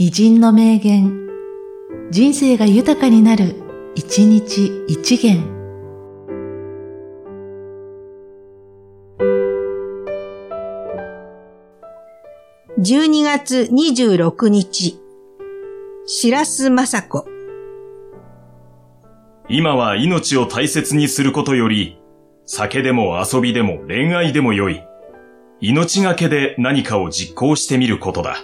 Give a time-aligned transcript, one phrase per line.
[0.00, 1.26] 偉人の名言、
[2.12, 3.56] 人生が豊かになる、
[3.96, 5.42] 一日一元。
[12.78, 15.00] 12月26日、
[16.06, 17.26] 白洲雅子。
[19.48, 21.98] 今は命を大切にすることより、
[22.46, 24.80] 酒でも遊びでも恋愛でもよい。
[25.60, 28.36] 命がけで何かを実行してみることだ。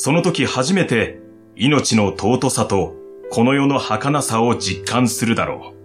[0.00, 1.18] その時初めて
[1.56, 2.94] 命の尊さと
[3.32, 5.77] この世の儚さを実感するだろう。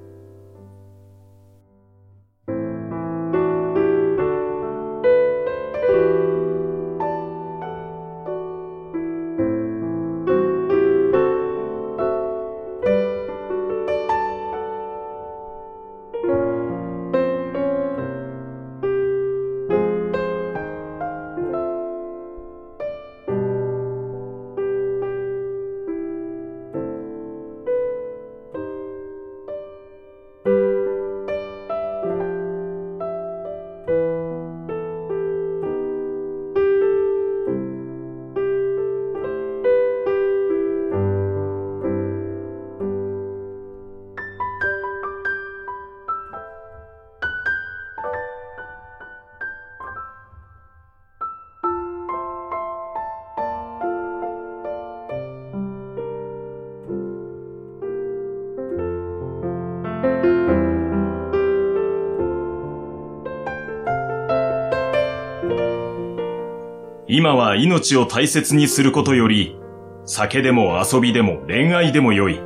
[67.16, 69.56] 今は命を大切にすることより、
[70.03, 72.41] 酒でも遊びでも恋愛でもよい。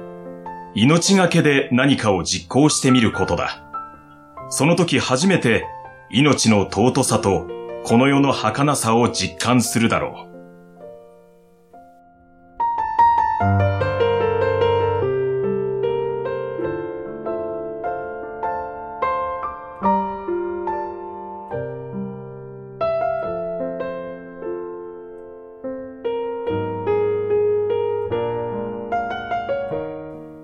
[0.75, 3.63] 命がけで何かを実行してみることだ。
[4.49, 5.63] その時初めて
[6.09, 7.47] 命の尊さと
[7.85, 10.26] この世の儚さを実感するだろう。